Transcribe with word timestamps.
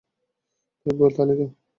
ভাই, 0.85 1.11
তালি 1.15 1.33
দাও! 1.39 1.49